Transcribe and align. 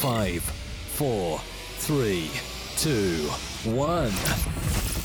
Five, 0.00 0.42
four, 0.42 1.38
three, 1.76 2.30
two, 2.78 3.18
one. 3.70 4.10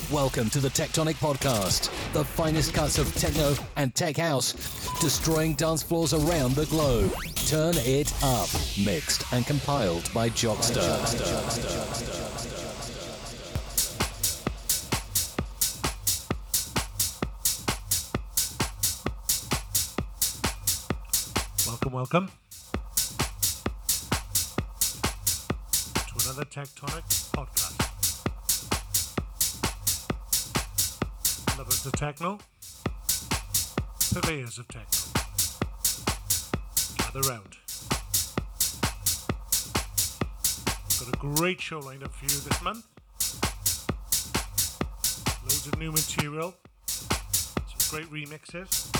Welcome 0.09 0.49
to 0.51 0.61
the 0.61 0.69
TechTonic 0.69 1.15
Podcast, 1.15 1.91
the 2.13 2.23
finest 2.23 2.73
cuts 2.73 2.97
of 2.97 3.13
techno 3.15 3.55
and 3.75 3.93
tech 3.93 4.15
house, 4.15 4.53
destroying 5.01 5.55
dance 5.55 5.83
floors 5.83 6.13
around 6.13 6.55
the 6.55 6.65
globe. 6.67 7.13
Turn 7.45 7.73
it 7.79 8.13
up. 8.23 8.47
Mixed 8.85 9.33
and 9.33 9.45
compiled 9.45 10.09
by 10.13 10.29
Jockster. 10.29 10.79
Welcome, 21.67 21.91
welcome 21.91 22.44
another 26.35 26.49
TechTonic 26.49 27.31
podcast. 27.31 27.77
Lovers 31.57 31.85
of 31.85 31.93
techno, 31.93 32.39
purveyors 34.13 34.57
of 34.57 34.67
techno. 34.67 34.99
Gather 36.97 37.21
round. 37.29 37.55
We've 40.83 40.99
got 40.99 41.13
a 41.13 41.17
great 41.39 41.61
show 41.61 41.79
lined 41.79 42.03
up 42.03 42.13
for 42.13 42.25
you 42.25 42.41
this 42.41 42.61
month. 42.61 42.85
Loads 45.43 45.67
of 45.67 45.79
new 45.79 45.93
material, 45.93 46.53
some 46.87 47.97
great 47.97 48.11
remixes. 48.11 48.91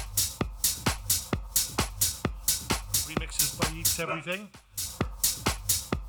remixes 3.10 3.60
by 3.60 3.78
Eats 3.78 4.00
Everything, 4.00 4.48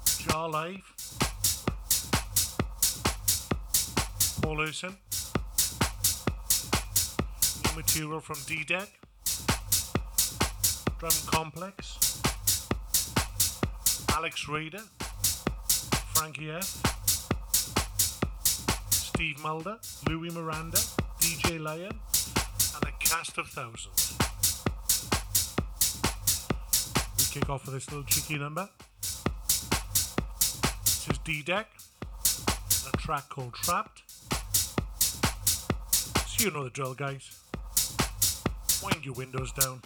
Jaar 0.04 0.50
Live, 0.50 0.95
Paul 4.46 4.60
Urson, 4.60 4.96
new 7.64 7.74
material 7.74 8.20
from 8.20 8.36
D-Deck, 8.46 8.88
Drum 11.00 11.10
Complex, 11.26 12.20
Alex 14.10 14.48
Raider, 14.48 14.82
Frankyeffe, 16.14 16.78
Steve 18.92 19.42
Mulder, 19.42 19.78
Luis 20.08 20.32
Miranda, 20.32 20.78
DJ 21.18 21.60
Lion, 21.60 21.98
and 22.76 22.84
a 22.84 22.92
cast 23.00 23.38
of 23.38 23.48
thousands. 23.48 24.16
We 27.18 27.40
kick 27.40 27.50
off 27.50 27.66
with 27.66 27.74
this 27.74 27.90
little 27.90 28.04
cheeky 28.04 28.38
number. 28.38 28.68
This 30.84 31.08
is 31.10 31.18
D-Deck, 31.24 31.66
a 32.86 32.96
track 32.96 33.28
called 33.28 33.52
Trapped. 33.52 34.05
So 36.36 36.44
you 36.44 36.50
know 36.50 36.64
the 36.64 36.70
drill, 36.70 36.92
guys. 36.92 37.40
Wind 38.82 39.06
your 39.06 39.14
windows 39.14 39.52
down. 39.52 39.80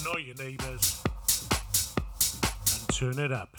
Annoy 0.00 0.18
your 0.26 0.34
neighbours. 0.34 1.02
And 2.70 2.88
turn 2.90 3.18
it 3.18 3.32
up. 3.32 3.56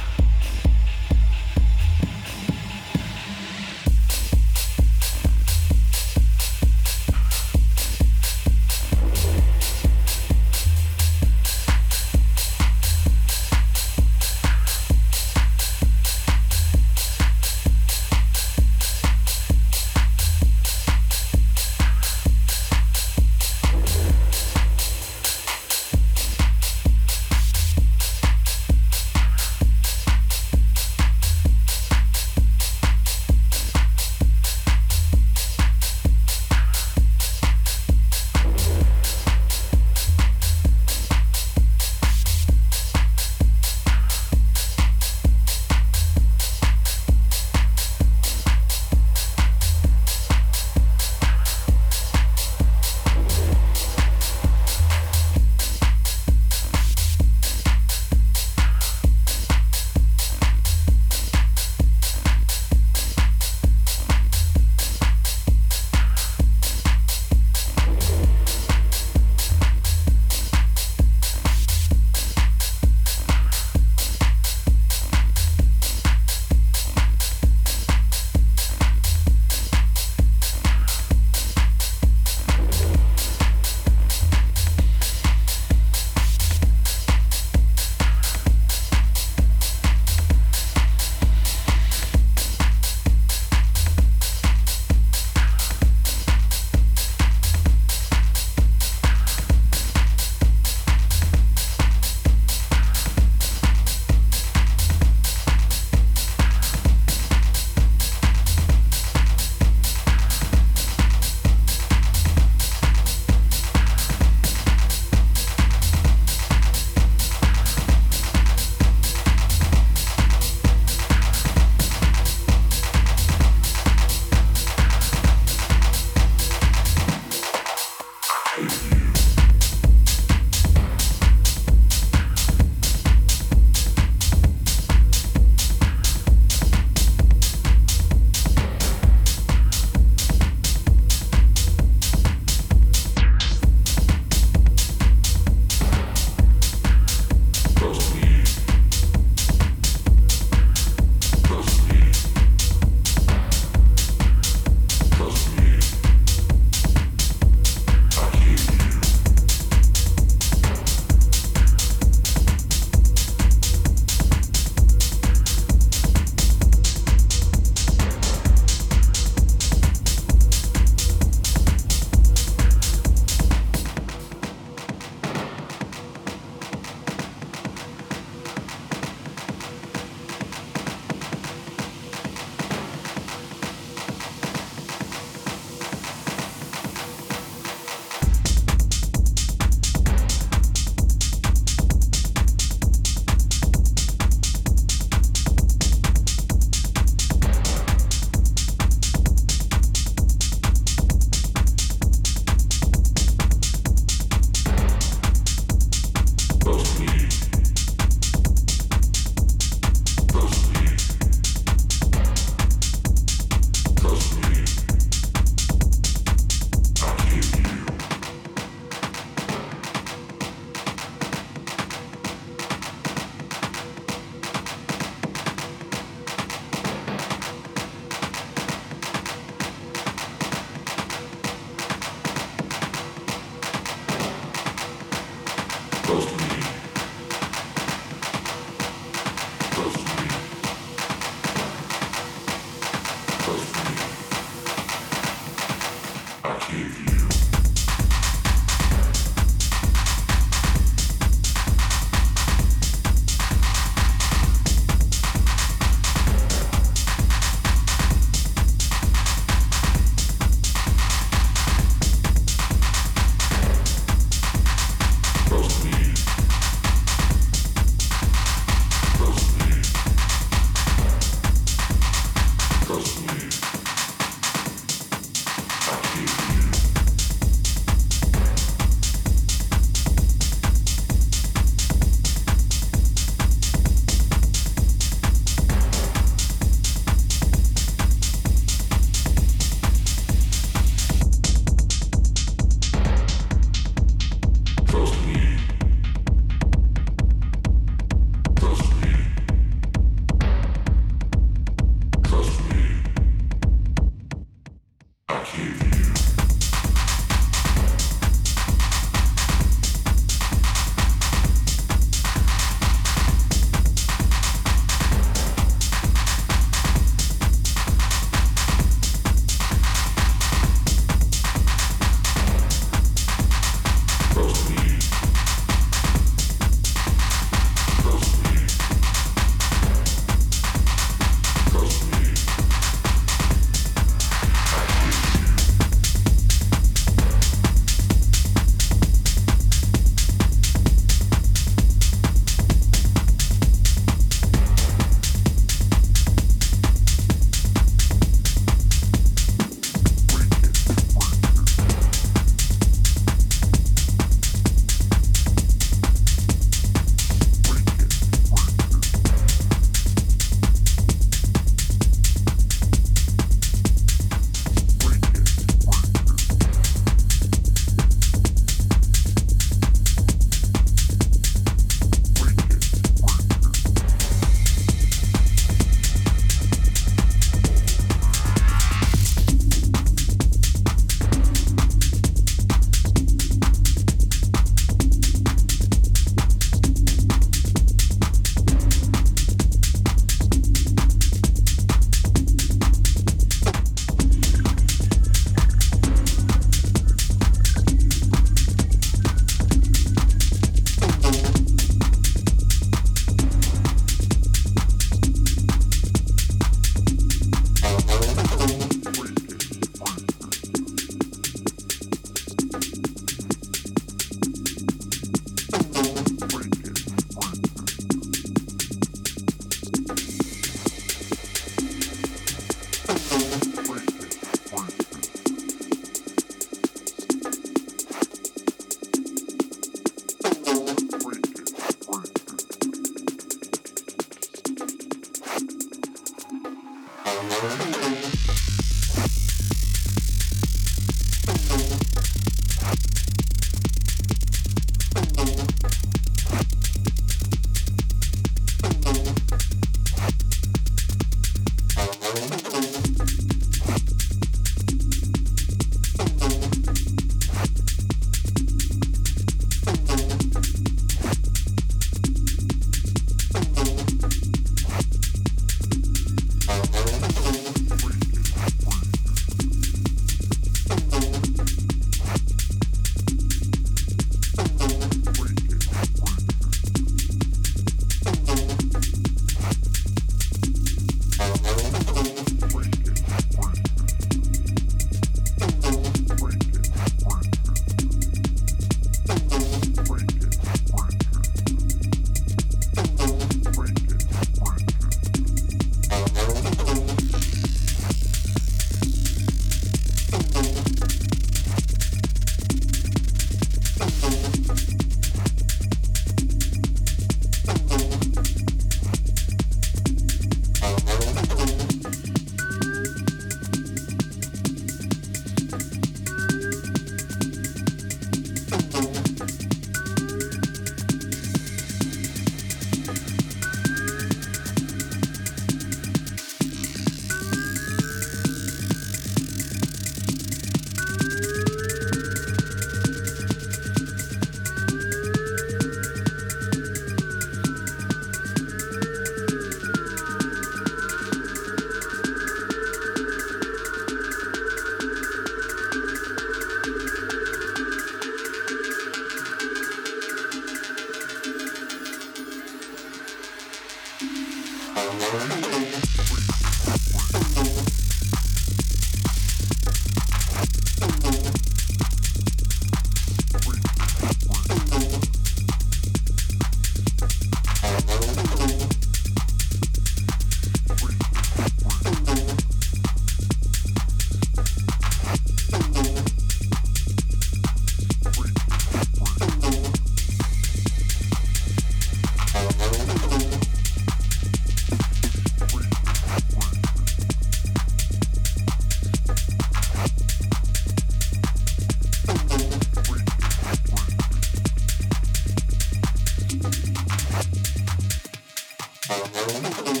Fala, 599.11 599.25
mano. 599.61 600.00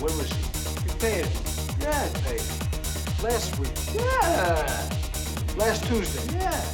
Fucking 0.00 0.16
was 0.16 0.16
Where 0.16 0.24
is 0.24 0.32
he? 0.32 0.98
Paid 0.98 1.26
Yeah, 1.80 2.04
I 2.04 2.18
paid 2.20 2.42
last 3.22 3.58
week. 3.58 3.70
Yeah. 3.94 4.88
Last 5.56 5.84
Tuesday. 5.86 6.38
Yeah. 6.38 6.64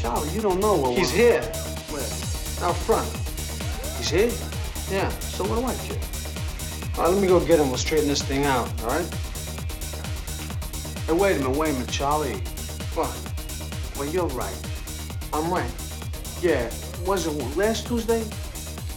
Charlie, 0.00 0.28
you 0.30 0.40
don't 0.40 0.60
know 0.60 0.76
what 0.76 0.98
He's 0.98 1.10
here. 1.10 1.42
Where? 1.90 2.68
Out 2.68 2.76
front. 2.76 3.08
He's 3.98 4.10
here? 4.10 4.32
Yeah. 4.90 5.08
So 5.20 5.44
what 5.44 5.58
do 5.58 5.64
I 5.64 5.74
care? 5.86 6.00
All 6.96 7.04
right, 7.04 7.12
let 7.12 7.22
me 7.22 7.28
go 7.28 7.40
get 7.44 7.58
him. 7.58 7.68
We'll 7.68 7.78
straighten 7.78 8.08
this 8.08 8.22
thing 8.22 8.44
out, 8.44 8.68
all 8.82 8.88
right? 8.88 9.06
Hey, 11.06 11.12
wait 11.12 11.36
a 11.36 11.38
minute, 11.40 11.56
wait 11.56 11.70
a 11.70 11.72
minute, 11.72 11.90
Charlie. 11.90 12.34
What? 12.94 13.12
Well, 13.98 14.08
you're 14.08 14.28
right. 14.28 14.56
I'm 15.32 15.50
right. 15.50 15.70
Yeah. 16.40 16.70
Was 17.06 17.26
it 17.26 17.56
last 17.56 17.86
Tuesday? 17.86 18.24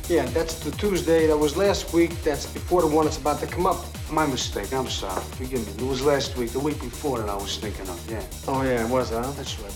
Yeah, 0.10 0.26
that's 0.28 0.60
the 0.60 0.72
Tuesday. 0.72 1.28
That 1.28 1.38
was 1.38 1.58
last 1.58 1.94
week. 1.94 2.12
That's 2.24 2.46
before 2.46 2.82
the 2.82 2.88
one 2.88 3.06
that's 3.06 3.18
about 3.18 3.42
to 3.42 3.48
come 3.48 3.66
up. 3.66 3.86
My 4.10 4.26
mistake. 4.26 4.72
I'm 4.74 4.88
sorry. 4.88 5.22
Forgive 5.36 5.66
me. 5.78 5.86
It 5.86 5.90
was 5.90 6.02
last 6.02 6.38
week, 6.38 6.52
the 6.52 6.60
week 6.60 6.80
before 6.80 7.20
that 7.20 7.28
I 7.30 7.36
was 7.36 7.58
thinking 7.58 7.90
of. 7.90 8.00
Yeah. 8.10 8.24
Oh, 8.48 8.62
yeah, 8.62 8.86
it 8.86 8.90
was, 8.90 9.10
huh? 9.10 9.30
That's 9.36 9.60
right. 9.60 9.74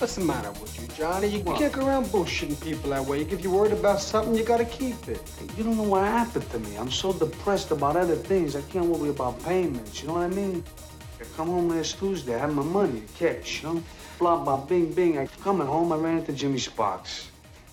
What's 0.00 0.16
the 0.16 0.24
matter 0.24 0.50
with 0.60 0.74
you, 0.80 0.88
Johnny? 0.88 1.28
You 1.28 1.38
What? 1.44 1.58
can't 1.60 1.72
go 1.72 1.86
around 1.86 2.06
bullshitting 2.06 2.60
people 2.60 2.90
that 2.90 3.06
way. 3.06 3.20
If 3.22 3.42
you're 3.42 3.52
worried 3.52 3.72
about 3.72 4.00
something, 4.00 4.34
you 4.34 4.42
gotta 4.42 4.64
keep 4.64 5.06
it. 5.08 5.22
You 5.56 5.62
don't 5.62 5.76
know 5.76 5.84
what 5.84 6.02
happened 6.04 6.50
to 6.50 6.58
me. 6.58 6.76
I'm 6.76 6.90
so 6.90 7.12
depressed 7.12 7.70
about 7.70 7.94
other 7.94 8.16
things. 8.16 8.56
I 8.56 8.62
can't 8.62 8.86
worry 8.86 9.10
about 9.10 9.40
payments. 9.44 10.02
You 10.02 10.08
know 10.08 10.14
what 10.14 10.24
I 10.24 10.28
mean? 10.28 10.64
I 11.20 11.24
come 11.36 11.46
home 11.46 11.68
last 11.68 11.96
Tuesday. 12.00 12.34
I 12.34 12.38
had 12.40 12.52
my 12.52 12.64
money, 12.64 13.04
cash, 13.16 13.62
you 13.62 13.68
know? 13.74 13.82
Blah, 14.18 14.42
blah, 14.42 14.56
bing, 14.56 14.92
bing. 14.92 15.16
I 15.16 15.26
coming 15.44 15.68
home. 15.68 15.92
I 15.92 15.96
ran 15.96 16.18
into 16.18 16.32
Jimmy 16.32 16.58
Sparks. 16.58 17.28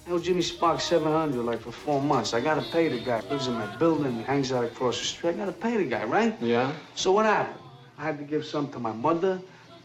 I 0.08 0.12
owe 0.12 0.20
Jimmy 0.20 0.42
Sparks 0.42 0.84
700 0.86 1.44
like 1.44 1.62
for 1.62 1.72
four 1.72 2.02
months. 2.02 2.34
I 2.34 2.42
gotta 2.42 2.64
pay 2.72 2.88
the 2.88 3.00
guy. 3.00 3.22
Lives 3.30 3.48
in 3.48 3.54
my 3.54 3.68
building. 3.78 4.24
Hangs 4.24 4.52
out 4.52 4.64
across 4.64 5.00
the 5.00 5.06
street. 5.06 5.32
I 5.32 5.34
gotta 5.34 5.52
pay 5.52 5.78
the 5.78 5.86
guy, 5.86 6.04
right? 6.06 6.36
Yeah? 6.42 6.74
So 6.96 7.12
what 7.12 7.26
happened? 7.26 7.60
I 7.98 8.04
had 8.04 8.18
to 8.18 8.24
give 8.24 8.46
some 8.46 8.72
to 8.72 8.80
my 8.80 8.92
mother, 8.92 9.40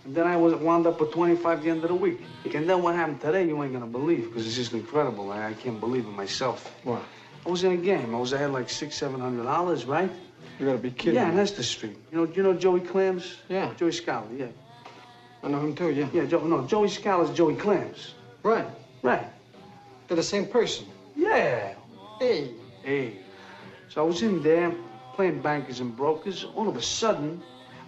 and 0.05 0.15
then 0.15 0.27
I 0.27 0.37
was 0.37 0.55
wound 0.55 0.87
up 0.87 1.01
with 1.01 1.13
25 1.13 1.59
at 1.59 1.63
the 1.63 1.71
end 1.71 1.83
of 1.83 1.91
the 1.91 1.95
week. 1.95 2.21
And 2.55 2.69
then 2.69 2.83
what 2.83 2.95
happened 2.95 3.21
today, 3.21 3.47
you 3.47 3.63
ain't 3.63 3.75
gonna 3.75 3.87
believe, 3.87 4.25
because 4.25 4.47
it's 4.47 4.57
just 4.57 4.73
incredible. 4.73 5.31
I, 5.33 5.49
I 5.49 5.53
can't 5.53 5.79
believe 5.79 6.07
it 6.07 6.13
myself. 6.13 6.75
What? 6.85 7.03
I 7.45 7.51
was 7.51 7.63
in 7.63 7.73
a 7.73 7.77
game. 7.77 8.15
I 8.15 8.19
was 8.19 8.33
ahead 8.33 8.51
like 8.53 8.71
six, 8.71 8.97
seven 8.97 9.21
hundred 9.21 9.45
dollars, 9.45 9.85
right? 9.85 10.11
You 10.59 10.67
gotta 10.67 10.79
be 10.79 10.91
kidding 10.91 11.17
yeah, 11.17 11.31
me. 11.31 11.39
on 11.39 11.45
the 11.45 11.63
Street. 11.63 11.97
You 12.11 12.19
know, 12.19 12.33
you 12.33 12.43
know 12.43 12.55
Joey 12.55 12.81
Clams? 12.81 13.37
Yeah. 13.49 13.73
Joey 13.75 13.93
Scala, 13.93 14.27
yeah. 14.35 14.47
I 15.43 15.49
know 15.49 15.61
him 15.61 15.75
too, 15.75 15.91
yeah. 15.91 16.09
Yeah, 16.13 16.25
Joe, 16.25 16.41
no, 16.41 16.67
Joey 16.67 16.89
Scala's 16.89 17.31
Joey 17.37 17.55
Clams. 17.55 18.15
Right. 18.43 18.67
Right. 19.03 19.27
They're 20.09 20.17
the 20.17 20.23
same 20.23 20.47
person. 20.47 20.87
Yeah. 21.15 21.75
Hey. 22.19 22.51
Hey. 22.83 23.19
So 23.89 24.03
I 24.03 24.07
was 24.07 24.23
in 24.23 24.43
there 24.43 24.73
playing 25.15 25.41
bankers 25.41 25.81
and 25.81 25.97
brokers. 25.97 26.45
All 26.55 26.69
of 26.69 26.77
a 26.77 26.83
sudden, 26.83 27.43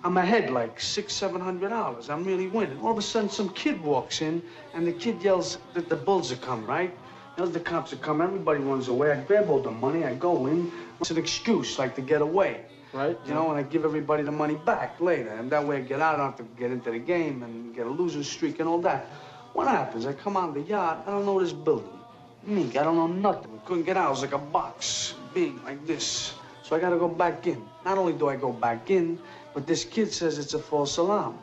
I'm 0.05 0.17
ahead 0.17 0.51
like 0.51 0.81
six, 0.81 1.13
seven 1.13 1.41
hundred 1.41 1.71
dollars. 1.71 2.09
I'm 2.11 2.25
really 2.25 2.47
winning. 2.47 2.81
All 2.81 2.93
of 2.93 2.99
a 2.99 3.03
sudden, 3.03 3.29
some 3.29 3.51
kid 3.51 3.81
walks 3.83 4.23
in, 4.23 4.43
and 4.75 4.87
the 4.87 4.93
kid 4.93 5.23
yells 5.23 5.59
that 5.75 5.89
the 5.89 5.97
bulls 5.97 6.33
are 6.33 6.37
coming, 6.37 6.67
right? 6.67 6.97
Yells 7.37 7.53
the 7.53 7.61
cops 7.61 7.93
are 7.93 7.97
coming. 7.97 8.27
Everybody 8.27 8.61
runs 8.61 8.89
away. 8.89 9.13
I 9.13 9.21
grab 9.21 9.49
all 9.49 9.61
the 9.61 9.71
money. 9.71 10.05
I 10.05 10.15
go 10.15 10.47
in. 10.47 10.73
It's 11.01 11.11
an 11.11 11.19
excuse, 11.19 11.79
like 11.79 11.95
to 11.97 12.03
get 12.03 12.23
away. 12.23 12.65
Right? 12.93 13.19
You 13.27 13.35
know, 13.35 13.51
and 13.51 13.59
I 13.59 13.63
give 13.63 13.85
everybody 13.85 14.23
the 14.23 14.33
money 14.33 14.55
back 14.55 14.99
later. 15.01 15.29
And 15.29 15.51
that 15.53 15.65
way 15.65 15.77
I 15.77 15.81
get 15.81 16.01
out, 16.01 16.15
I 16.15 16.17
don't 16.17 16.27
have 16.27 16.37
to 16.39 16.59
get 16.59 16.71
into 16.71 16.91
the 16.91 16.99
game 16.99 17.43
and 17.43 17.75
get 17.75 17.87
a 17.87 17.91
losing 17.91 18.23
streak 18.23 18.61
and 18.61 18.69
all 18.69 18.81
that. 18.81 19.07
What 19.53 19.69
happens? 19.69 20.07
I 20.07 20.15
come 20.15 20.37
out 20.37 20.49
of 20.51 20.55
the 20.55 20.63
yard, 20.63 21.01
I 21.07 21.11
don't 21.11 21.27
know 21.27 21.39
this 21.39 21.53
building. 21.53 21.98
Meek, 22.45 22.77
I 22.77 22.83
don't 22.83 22.97
know 22.97 23.07
nothing. 23.07 23.61
Couldn't 23.65 23.85
get 23.85 23.97
out. 23.97 24.09
It 24.09 24.11
was 24.11 24.23
like 24.23 24.33
a 24.33 24.39
box, 24.39 25.15
big, 25.35 25.63
like 25.65 25.87
this. 25.87 26.35
So 26.63 26.77
I 26.77 26.81
gotta 26.81 26.97
go 26.97 27.09
back 27.09 27.47
in. 27.47 27.63
Not 27.85 27.99
only 27.99 28.13
do 28.13 28.29
I 28.29 28.37
go 28.37 28.53
back 28.53 28.91
in, 28.91 29.19
but 29.55 29.67
this 29.67 29.85
kid 29.85 30.13
says 30.13 30.39
it's 30.39 30.55
a 30.55 30.59
false 30.59 30.97
alarm. 30.97 31.39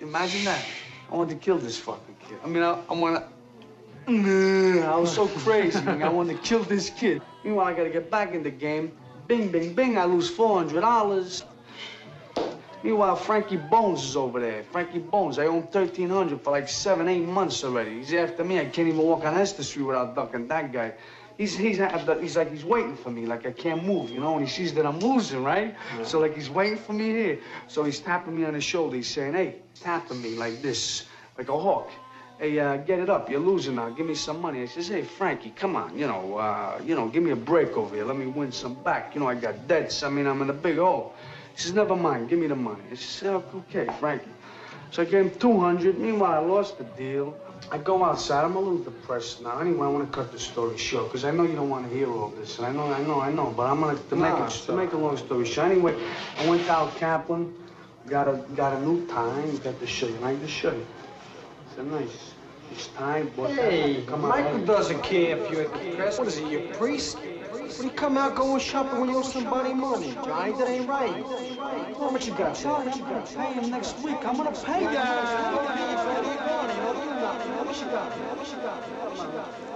Imagine 0.00 0.44
that. 0.44 0.64
I 1.10 1.14
wanted 1.16 1.34
to 1.34 1.44
kill 1.44 1.58
this 1.58 1.78
fucking 1.78 2.16
kid. 2.26 2.38
I 2.44 2.48
mean, 2.48 2.62
I, 2.62 2.78
I 2.88 2.94
wanna. 2.94 3.28
I 4.06 4.96
was 4.96 5.14
so 5.14 5.28
crazy. 5.28 5.78
I 5.86 6.08
wanted 6.08 6.36
to 6.36 6.42
kill 6.42 6.62
this 6.62 6.90
kid. 6.90 7.20
Meanwhile, 7.44 7.66
I 7.66 7.72
gotta 7.74 7.90
get 7.90 8.10
back 8.10 8.34
in 8.34 8.42
the 8.42 8.50
game. 8.50 8.92
Bing, 9.26 9.50
bing, 9.50 9.74
bing. 9.74 9.98
I 9.98 10.04
lose 10.04 10.30
four 10.30 10.58
hundred 10.58 10.80
dollars. 10.80 11.44
Meanwhile, 12.82 13.16
Frankie 13.16 13.56
Bones 13.56 14.04
is 14.04 14.16
over 14.16 14.38
there. 14.40 14.62
Frankie 14.70 15.00
Bones, 15.00 15.38
I 15.38 15.46
owe 15.46 15.56
him 15.56 15.66
thirteen 15.66 16.08
hundred 16.10 16.42
for 16.42 16.52
like 16.52 16.68
seven, 16.68 17.08
eight 17.08 17.26
months 17.26 17.64
already. 17.64 17.98
He's 17.98 18.14
after 18.14 18.44
me. 18.44 18.60
I 18.60 18.66
can't 18.66 18.88
even 18.88 18.98
walk 18.98 19.24
on 19.24 19.34
Hester 19.34 19.64
Street 19.64 19.84
without 19.84 20.14
ducking 20.14 20.46
that 20.48 20.72
guy. 20.72 20.94
He's 21.36 21.56
he's 21.56 21.78
he's 21.78 22.36
like 22.36 22.50
he's 22.50 22.64
waiting 22.64 22.96
for 22.96 23.10
me, 23.10 23.26
like 23.26 23.46
I 23.46 23.52
can't 23.52 23.84
move, 23.84 24.10
you 24.10 24.20
know. 24.20 24.36
And 24.36 24.46
he 24.46 24.52
sees 24.52 24.74
that 24.74 24.86
I'm 24.86 25.00
losing, 25.00 25.42
right? 25.42 25.74
Yeah. 25.96 26.04
So 26.04 26.20
like 26.20 26.34
he's 26.36 26.50
waiting 26.50 26.78
for 26.78 26.92
me 26.92 27.06
here. 27.10 27.38
So 27.66 27.84
he's 27.84 28.00
tapping 28.00 28.36
me 28.36 28.44
on 28.44 28.54
the 28.54 28.60
shoulder. 28.60 28.96
He's 28.96 29.08
saying, 29.08 29.34
"Hey," 29.34 29.56
tapping 29.80 30.20
me 30.22 30.36
like 30.36 30.62
this, 30.62 31.06
like 31.36 31.48
a 31.48 31.58
hawk. 31.58 31.90
Hey, 32.38 32.56
uh, 32.60 32.76
get 32.76 33.00
it 33.00 33.10
up. 33.10 33.28
You're 33.28 33.40
losing 33.40 33.74
now. 33.74 33.90
Give 33.90 34.06
me 34.06 34.14
some 34.14 34.40
money. 34.40 34.62
I 34.62 34.66
says, 34.66 34.86
hey, 34.86 35.02
Frankie, 35.02 35.50
come 35.50 35.74
on. 35.74 35.98
You 35.98 36.06
know, 36.06 36.36
uh, 36.38 36.80
you 36.84 36.94
know, 36.94 37.08
give 37.08 37.24
me 37.24 37.32
a 37.32 37.36
break 37.36 37.76
over 37.76 37.96
here. 37.96 38.04
Let 38.04 38.16
me 38.16 38.26
win 38.26 38.52
some 38.52 38.74
back. 38.74 39.12
You 39.12 39.20
know, 39.20 39.26
I 39.26 39.34
got 39.34 39.66
debts. 39.66 40.04
I 40.04 40.08
mean, 40.08 40.24
I'm 40.24 40.40
in 40.42 40.48
a 40.48 40.52
big 40.52 40.76
hole. 40.76 41.14
He 41.58 41.62
says, 41.64 41.72
never 41.74 41.96
mind. 41.96 42.28
Give 42.28 42.38
me 42.38 42.46
the 42.46 42.54
money. 42.54 42.84
I 42.88 42.94
says, 42.94 43.30
"Oh, 43.30 43.42
okay, 43.68 43.88
Frankie. 43.98 44.30
So 44.92 45.02
I 45.02 45.06
gave 45.06 45.24
him 45.24 45.30
200. 45.40 45.98
Meanwhile, 45.98 46.32
I 46.32 46.38
lost 46.38 46.78
the 46.78 46.84
deal. 46.84 47.36
I 47.72 47.78
go 47.78 48.04
outside. 48.04 48.44
I'm 48.44 48.54
a 48.54 48.60
little 48.60 48.78
depressed 48.78 49.42
now. 49.42 49.58
Anyway, 49.58 49.84
I 49.84 49.90
want 49.90 50.08
to 50.08 50.16
cut 50.16 50.30
the 50.30 50.38
story 50.38 50.78
short 50.78 51.06
because 51.06 51.24
I 51.24 51.32
know 51.32 51.42
you 51.42 51.56
don't 51.56 51.68
want 51.68 51.88
to 51.90 51.92
hear 51.92 52.08
all 52.12 52.28
this. 52.28 52.58
And 52.58 52.66
I 52.68 52.70
know, 52.70 52.84
I 52.92 53.02
know, 53.02 53.20
I 53.20 53.32
know. 53.32 53.52
But 53.56 53.64
I'm 53.64 53.80
going 53.80 53.98
to 53.98 54.14
make 54.14 54.30
Nah, 54.30 54.46
it 54.46 54.50
to 54.50 54.72
make 54.72 54.92
a 54.92 54.96
long 54.96 55.16
story 55.16 55.46
short. 55.46 55.72
Anyway, 55.72 56.00
I 56.38 56.48
went 56.48 56.64
to 56.66 56.70
Al 56.70 56.92
Kaplan, 56.92 57.52
got 58.06 58.28
a 58.28 58.36
got 58.54 58.72
a 58.76 58.80
new 58.86 59.04
tie. 59.08 59.50
Got 59.64 59.80
to 59.80 59.86
show 59.88 60.06
you. 60.06 60.16
I 60.22 60.36
just 60.36 60.52
show 60.52 60.70
you. 60.70 60.86
It's 61.70 61.78
a 61.78 61.82
nice. 61.82 62.34
It's 62.70 62.86
time. 62.88 63.32
that. 63.36 63.50
Hey, 63.50 64.04
come 64.06 64.24
on. 64.24 64.30
Michael 64.30 64.64
doesn't 64.64 65.02
care 65.02 65.36
if 65.36 65.50
you're 65.50 65.64
depressed. 65.64 66.20
What 66.20 66.28
is 66.28 66.38
he, 66.38 66.50
your 66.50 66.72
priest? 66.74 67.18
What 67.50 67.76
do 67.78 67.84
you 67.84 67.90
come 67.90 68.18
out 68.18 68.34
going 68.36 68.60
shopping 68.60 69.00
when 69.00 69.08
you 69.08 69.18
owe 69.18 69.22
somebody 69.22 69.72
money, 69.72 70.12
Johnny? 70.22 70.52
That 70.52 70.68
ain't 70.68 70.86
right. 70.86 71.10
How 71.98 72.10
much 72.10 72.26
you 72.26 72.34
got? 72.34 72.54
Charlie, 72.54 72.92
I'm 72.92 73.00
gonna 73.00 73.24
pay 73.24 73.52
him 73.54 73.70
next 73.70 73.98
week. 74.00 74.18
I'm 74.26 74.36
gonna 74.36 74.52
pay 74.52 74.80
him. 74.84 74.92
Yeah. 74.92 75.04
How 77.56 77.64
much 77.64 77.80
you 77.80 77.86
got? 77.86 78.12
How 78.12 78.34
much 78.34 78.50
you 78.52 78.58
got? 78.58 79.67